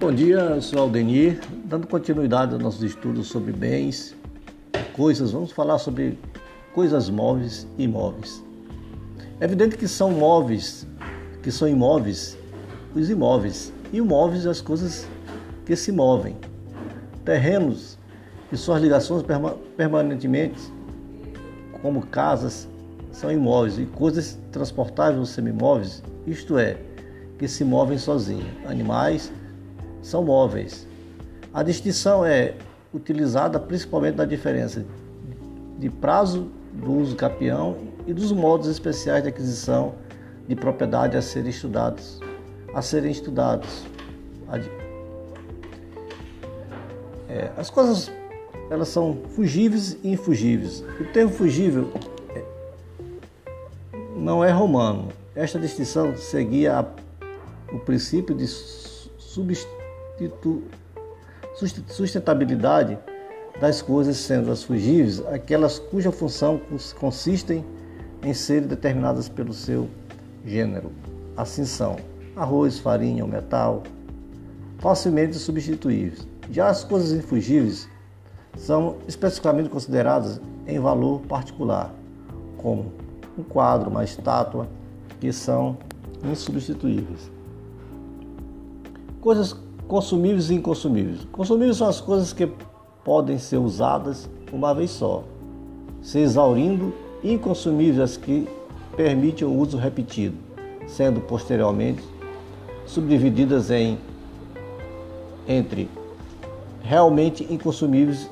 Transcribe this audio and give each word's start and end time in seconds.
Bom 0.00 0.12
dia, 0.12 0.38
eu 0.38 0.62
sou 0.62 0.78
Aldenir, 0.78 1.38
dando 1.66 1.86
continuidade 1.86 2.54
aos 2.54 2.62
nossos 2.62 2.82
estudos 2.82 3.28
sobre 3.28 3.52
bens, 3.52 4.16
coisas, 4.94 5.32
vamos 5.32 5.52
falar 5.52 5.76
sobre 5.76 6.18
coisas 6.72 7.10
móveis 7.10 7.68
e 7.76 7.84
imóveis. 7.84 8.42
É 9.38 9.44
evidente 9.44 9.76
que 9.76 9.86
são 9.86 10.10
móveis, 10.10 10.86
que 11.42 11.52
são 11.52 11.68
imóveis, 11.68 12.34
os 12.94 13.10
imóveis, 13.10 13.74
e 13.92 13.98
imóveis 13.98 14.46
as 14.46 14.62
coisas 14.62 15.06
que 15.66 15.76
se 15.76 15.92
movem. 15.92 16.34
Terrenos 17.22 17.98
e 18.50 18.56
suas 18.56 18.80
ligações 18.80 19.22
permanentemente, 19.76 20.62
como 21.82 22.06
casas, 22.06 22.66
são 23.12 23.30
imóveis 23.30 23.78
e 23.78 23.84
coisas 23.84 24.38
transportáveis 24.50 25.18
ou 25.18 25.26
semimóveis, 25.26 26.02
isto 26.26 26.56
é, 26.56 26.78
que 27.38 27.46
se 27.46 27.64
movem 27.64 27.98
sozinhos. 27.98 28.48
Animais 28.64 29.30
são 30.02 30.24
móveis. 30.24 30.86
A 31.52 31.62
distinção 31.62 32.24
é 32.24 32.54
utilizada 32.92 33.58
principalmente 33.58 34.16
na 34.16 34.24
diferença 34.24 34.84
de 35.78 35.88
prazo 35.88 36.50
do 36.72 36.92
uso 36.92 37.16
capião 37.16 37.76
e 38.06 38.12
dos 38.12 38.32
modos 38.32 38.68
especiais 38.68 39.22
de 39.22 39.28
aquisição 39.28 39.94
de 40.46 40.54
propriedade 40.56 41.16
a 41.16 41.22
serem 41.22 41.50
estudados, 41.50 42.20
a 42.74 42.82
serem 42.82 43.10
estudados. 43.10 43.84
É, 47.28 47.50
as 47.56 47.70
coisas 47.70 48.10
elas 48.70 48.88
são 48.88 49.18
fugíveis 49.34 49.96
e 50.02 50.12
infugíveis. 50.12 50.84
O 51.00 51.04
termo 51.12 51.32
fugível 51.32 51.92
é, 52.34 52.44
não 54.16 54.44
é 54.44 54.50
romano. 54.50 55.08
Esta 55.34 55.58
distinção 55.58 56.16
seguia 56.16 56.86
o 57.72 57.78
princípio 57.78 58.34
de 58.34 58.46
substituição 58.46 59.79
sustentabilidade 61.88 62.98
das 63.60 63.82
coisas 63.82 64.16
sendo 64.16 64.50
as 64.50 64.62
fugíveis 64.62 65.24
aquelas 65.26 65.78
cuja 65.78 66.10
função 66.10 66.60
consistem 66.98 67.64
em 68.22 68.32
serem 68.32 68.68
determinadas 68.68 69.28
pelo 69.28 69.52
seu 69.52 69.88
gênero. 70.44 70.90
Assim 71.36 71.64
são 71.64 71.96
arroz, 72.36 72.78
farinha 72.78 73.22
ou 73.22 73.30
metal, 73.30 73.82
facilmente 74.78 75.36
substituíveis. 75.36 76.26
Já 76.50 76.68
as 76.68 76.84
coisas 76.84 77.12
infugíveis 77.12 77.88
são 78.56 78.96
especificamente 79.06 79.68
consideradas 79.68 80.40
em 80.66 80.78
valor 80.78 81.20
particular, 81.22 81.92
como 82.56 82.92
um 83.38 83.42
quadro, 83.42 83.90
uma 83.90 84.04
estátua, 84.04 84.68
que 85.20 85.32
são 85.32 85.76
insubstituíveis. 86.24 87.30
Coisas 89.20 89.56
consumíveis 89.90 90.50
e 90.50 90.54
inconsumíveis. 90.54 91.26
Consumíveis 91.32 91.78
são 91.78 91.88
as 91.88 92.00
coisas 92.00 92.32
que 92.32 92.48
podem 93.04 93.38
ser 93.38 93.56
usadas 93.56 94.30
uma 94.52 94.72
vez 94.72 94.92
só, 94.92 95.24
se 96.00 96.20
exaurindo, 96.20 96.94
e 97.24 97.32
inconsumíveis 97.32 97.98
as 97.98 98.16
que 98.16 98.48
permitem 98.96 99.48
o 99.48 99.52
uso 99.52 99.76
repetido, 99.76 100.36
sendo 100.86 101.20
posteriormente 101.20 102.04
subdivididas 102.86 103.68
em 103.68 103.98
entre 105.48 105.90
realmente 106.82 107.52
inconsumíveis, 107.52 108.30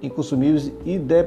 inconsumíveis 0.00 0.70
e 0.86 0.96
de, 0.96 1.26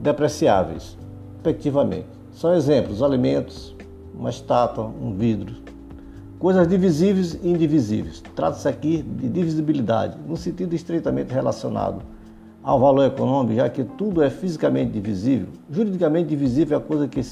depreciáveis, 0.00 0.96
respectivamente. 1.34 2.06
São 2.32 2.54
exemplos: 2.54 3.02
alimentos, 3.02 3.76
uma 4.14 4.30
estátua, 4.30 4.84
um 4.84 5.14
vidro, 5.14 5.71
Coisas 6.42 6.66
divisíveis 6.66 7.38
e 7.40 7.48
indivisíveis. 7.48 8.20
Trata-se 8.34 8.66
aqui 8.66 9.00
de 9.00 9.28
divisibilidade, 9.28 10.18
no 10.26 10.36
sentido 10.36 10.74
estreitamente 10.74 11.32
relacionado 11.32 12.02
ao 12.64 12.80
valor 12.80 13.06
econômico, 13.06 13.54
já 13.54 13.70
que 13.70 13.84
tudo 13.84 14.20
é 14.20 14.28
fisicamente 14.28 14.90
divisível. 14.90 15.46
Juridicamente 15.70 16.30
divisível 16.30 16.76
é 16.76 16.80
a 16.80 16.84
coisa 16.84 17.06
que 17.06 17.22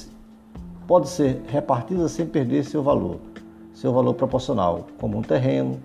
pode 0.87 1.09
ser 1.09 1.41
repartida 1.45 2.07
sem 2.07 2.25
perder 2.25 2.63
seu 2.63 2.81
valor, 2.81 3.17
seu 3.73 3.91
valor 3.91 4.13
proporcional, 4.13 4.87
como 4.97 5.17
um 5.17 5.21
terreno 5.21 5.77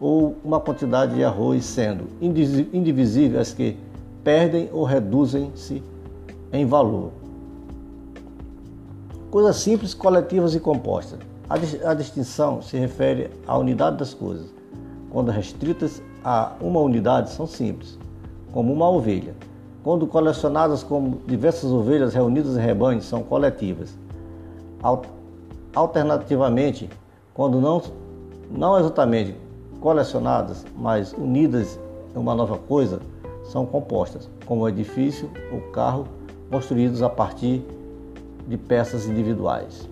ou 0.00 0.34
uma 0.44 0.58
quantidade 0.58 1.14
de 1.14 1.22
arroz, 1.22 1.64
sendo 1.64 2.08
indivisíveis 2.20 3.42
as 3.42 3.54
que 3.54 3.76
perdem 4.24 4.68
ou 4.72 4.82
reduzem-se 4.82 5.80
em 6.52 6.66
valor. 6.66 7.12
Coisas 9.30 9.54
simples, 9.54 9.94
coletivas 9.94 10.56
e 10.56 10.58
compostas. 10.58 11.20
A 11.48 11.94
distinção 11.94 12.60
se 12.60 12.76
refere 12.76 13.30
à 13.46 13.56
unidade 13.56 13.98
das 13.98 14.12
coisas. 14.12 14.52
Quando 15.10 15.30
restritas 15.30 16.02
a 16.24 16.52
uma 16.60 16.80
unidade, 16.80 17.30
são 17.30 17.46
simples, 17.46 17.96
como 18.52 18.72
uma 18.72 18.90
ovelha. 18.90 19.32
Quando 19.84 20.08
colecionadas 20.08 20.82
como 20.82 21.20
diversas 21.24 21.70
ovelhas 21.70 22.14
reunidas 22.14 22.56
em 22.56 22.60
rebanhos, 22.60 23.04
são 23.04 23.22
coletivas. 23.22 23.96
Alternativamente, 25.72 26.90
quando 27.32 27.60
não, 27.60 27.80
não 28.50 28.76
exatamente 28.76 29.36
colecionadas, 29.80 30.66
mas 30.76 31.12
unidas 31.12 31.78
em 32.12 32.18
uma 32.18 32.34
nova 32.34 32.58
coisa, 32.58 33.00
são 33.44 33.64
compostas, 33.64 34.28
como 34.44 34.62
o 34.62 34.68
edifício 34.68 35.30
ou 35.52 35.60
carro 35.70 36.08
construídos 36.50 37.02
a 37.02 37.08
partir 37.08 37.64
de 38.48 38.56
peças 38.56 39.06
individuais. 39.06 39.88